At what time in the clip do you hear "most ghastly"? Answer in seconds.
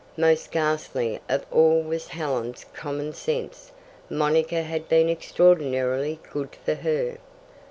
0.17-1.19